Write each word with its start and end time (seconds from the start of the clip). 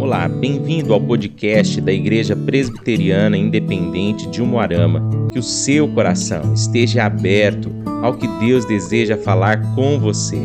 Olá, 0.00 0.26
bem-vindo 0.26 0.94
ao 0.94 1.00
podcast 1.00 1.78
da 1.78 1.92
Igreja 1.92 2.34
Presbiteriana 2.34 3.36
Independente 3.36 4.26
de 4.30 4.40
Umuarama. 4.40 5.02
Que 5.30 5.38
o 5.38 5.42
seu 5.42 5.86
coração 5.92 6.54
esteja 6.54 7.04
aberto 7.04 7.70
ao 8.02 8.14
que 8.14 8.26
Deus 8.38 8.64
deseja 8.64 9.18
falar 9.18 9.60
com 9.74 10.00
você. 10.00 10.40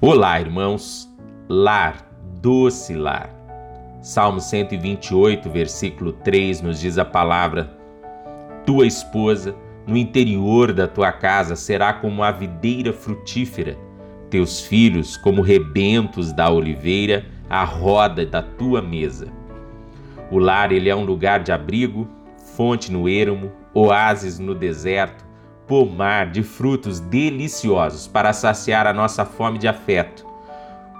Olá, 0.00 0.40
irmãos. 0.40 1.12
Lar, 1.48 2.08
doce 2.40 2.94
lar. 2.94 3.28
Salmo 4.00 4.40
128, 4.40 5.50
versículo 5.50 6.12
3 6.12 6.60
nos 6.62 6.78
diz 6.78 6.98
a 6.98 7.04
palavra: 7.04 7.76
Tua 8.64 8.86
esposa 8.86 9.52
no 9.84 9.96
interior 9.96 10.72
da 10.72 10.86
tua 10.86 11.10
casa 11.10 11.56
será 11.56 11.92
como 11.92 12.22
a 12.22 12.30
videira 12.30 12.92
frutífera, 12.92 13.76
teus 14.30 14.60
filhos 14.60 15.16
como 15.16 15.42
rebentos 15.42 16.32
da 16.32 16.48
oliveira 16.48 17.34
à 17.48 17.64
roda 17.64 18.24
da 18.24 18.42
tua 18.42 18.82
mesa. 18.82 19.28
O 20.30 20.38
lar 20.38 20.72
ele 20.72 20.88
é 20.88 20.96
um 20.96 21.04
lugar 21.04 21.40
de 21.40 21.52
abrigo, 21.52 22.08
fonte 22.56 22.90
no 22.90 23.08
ermo, 23.08 23.52
oásis 23.72 24.38
no 24.38 24.54
deserto, 24.54 25.24
pomar 25.66 26.30
de 26.30 26.42
frutos 26.42 27.00
deliciosos 27.00 28.06
para 28.06 28.32
saciar 28.32 28.86
a 28.86 28.92
nossa 28.92 29.24
fome 29.24 29.58
de 29.58 29.68
afeto. 29.68 30.26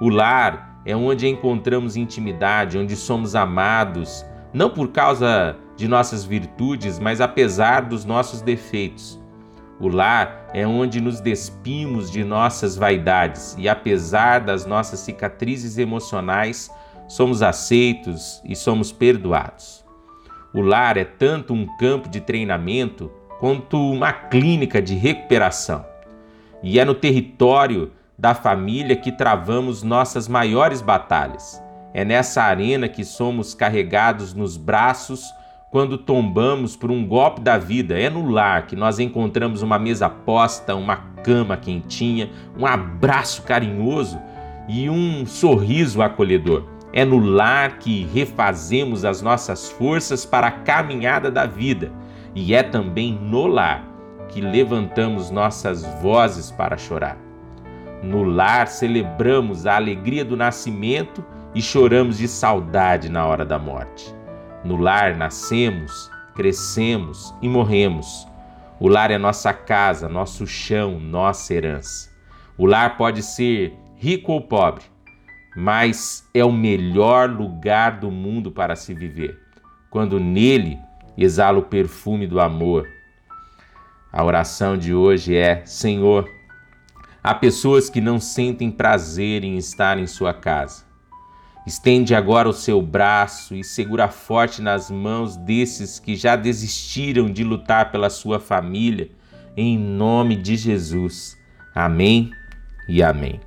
O 0.01 0.09
lar 0.09 0.81
é 0.85 0.95
onde 0.95 1.27
encontramos 1.27 1.97
intimidade, 1.97 2.79
onde 2.79 2.95
somos 2.95 3.35
amados, 3.35 4.25
não 4.53 4.71
por 4.71 4.89
causa 4.89 5.57
de 5.77 5.89
nossas 5.89 6.25
virtudes, 6.25 6.99
mas 6.99 7.21
apesar 7.21 7.83
dos 7.83 8.05
nossos 8.05 8.41
defeitos. 8.41 9.21
O 9.79 9.89
lar 9.89 10.49
é 10.55 10.67
onde 10.67 11.01
nos 11.01 11.21
despimos 11.21 12.11
de 12.11 12.25
nossas 12.25 12.77
vaidades 12.77 13.55
e, 13.59 13.69
apesar 13.69 14.41
das 14.41 14.65
nossas 14.65 15.01
cicatrizes 15.01 15.77
emocionais, 15.77 16.71
somos 17.07 17.43
aceitos 17.43 18.41
e 18.45 18.57
somos 18.57 18.91
perdoados. 18.91 19.85
O 20.55 20.63
lar 20.63 20.97
é 20.97 21.05
tanto 21.05 21.53
um 21.53 21.67
campo 21.77 22.09
de 22.09 22.21
treinamento 22.21 23.13
quanto 23.39 23.77
uma 23.77 24.13
clínica 24.13 24.81
de 24.81 24.95
recuperação. 24.95 25.85
E 26.63 26.81
é 26.81 26.85
no 26.85 26.95
território 26.95 27.93
da 28.19 28.35
família 28.35 28.97
que 28.97 29.13
travamos 29.13 29.83
nossas 29.83 30.27
maiores 30.27 30.81
batalhas. 30.81 31.63
É 31.93 32.03
nessa 32.03 32.43
arena 32.43 32.89
que 32.89 33.05
somos 33.05 33.55
carregados 33.55 34.33
nos 34.33 34.57
braços 34.57 35.23
quando 35.77 35.99
tombamos 35.99 36.75
por 36.75 36.91
um 36.91 37.07
golpe 37.07 37.43
da 37.43 37.59
vida. 37.59 38.01
É 38.01 38.09
no 38.09 38.31
lar 38.31 38.67
que 38.67 38.75
nós 38.75 38.99
encontramos 38.99 39.61
uma 39.61 39.79
mesa 39.79 40.09
posta, 40.09 40.75
uma 40.75 40.97
cama 41.23 41.55
quentinha, 41.55 42.31
um 42.59 42.65
abraço 42.65 43.43
carinhoso 43.43 44.19
e 44.67 44.89
um 44.89 45.27
sorriso 45.27 46.01
acolhedor. 46.01 46.65
É 46.95 47.05
no 47.05 47.19
lar 47.19 47.77
que 47.77 48.05
refazemos 48.07 49.05
as 49.05 49.21
nossas 49.21 49.71
forças 49.71 50.25
para 50.25 50.47
a 50.47 50.51
caminhada 50.51 51.31
da 51.31 51.45
vida. 51.45 51.93
E 52.35 52.55
é 52.55 52.63
também 52.63 53.13
no 53.13 53.47
lar 53.47 53.87
que 54.31 54.41
levantamos 54.41 55.31
nossas 55.31 55.85
vozes 56.01 56.51
para 56.51 56.79
chorar. 56.79 57.19
No 58.03 58.23
lar 58.23 58.67
celebramos 58.69 59.67
a 59.67 59.77
alegria 59.77 60.25
do 60.25 60.39
nascimento 60.39 61.23
e 61.55 61.61
choramos 61.61 62.17
de 62.17 62.29
saudade 62.29 63.11
na 63.11 63.27
hora 63.27 63.45
da 63.45 63.59
morte. 63.59 64.16
No 64.67 64.77
lar 64.77 65.17
nascemos, 65.17 66.11
crescemos 66.35 67.33
e 67.41 67.49
morremos. 67.49 68.27
O 68.81 68.89
lar 68.89 69.13
é 69.13 69.17
nossa 69.17 69.55
casa, 69.55 70.09
nosso 70.09 70.45
chão, 70.45 70.99
nossa 70.99 71.55
herança. 71.55 72.11
O 72.59 72.67
lar 72.67 72.97
pode 72.97 73.23
ser 73.23 73.73
rico 73.95 74.33
ou 74.33 74.41
pobre, 74.41 74.83
mas 75.57 76.29
é 76.35 76.45
o 76.45 76.51
melhor 76.51 77.31
lugar 77.31 78.01
do 78.01 78.11
mundo 78.11 78.51
para 78.51 78.75
se 78.75 78.93
viver, 78.93 79.39
quando 79.89 80.19
nele 80.19 80.81
exala 81.17 81.61
o 81.61 81.63
perfume 81.63 82.27
do 82.27 82.41
amor. 82.41 82.89
A 84.13 84.25
oração 84.25 84.77
de 84.77 84.93
hoje 84.93 85.37
é: 85.37 85.65
Senhor, 85.65 86.29
há 87.23 87.33
pessoas 87.33 87.89
que 87.89 88.01
não 88.01 88.19
sentem 88.19 88.69
prazer 88.69 89.45
em 89.45 89.57
estar 89.57 89.97
em 89.97 90.09
sua 90.09 90.35
casa. 90.35 90.86
Estende 91.67 92.15
agora 92.15 92.49
o 92.49 92.53
seu 92.53 92.81
braço 92.81 93.53
e 93.55 93.65
segura 93.65 94.07
forte 94.07 94.63
nas 94.63 94.89
mãos 94.89 95.37
desses 95.37 95.99
que 95.99 96.15
já 96.15 96.37
desistiram 96.37 97.27
de 97.27 97.43
lutar 97.43 97.91
pela 97.91 98.09
sua 98.09 98.39
família, 98.39 99.11
em 99.57 99.77
nome 99.77 100.37
de 100.37 100.57
Jesus. 100.57 101.37
Amém 101.75 102.31
e 102.89 103.03
amém. 103.03 103.41